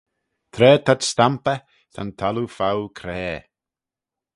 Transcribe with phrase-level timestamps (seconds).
[0.53, 1.59] Tra t'ad stampey,
[1.93, 3.37] ta'n thalloo foue craa.